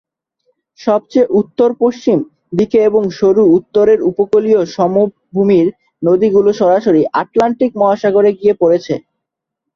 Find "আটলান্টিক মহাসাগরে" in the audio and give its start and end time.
7.21-8.31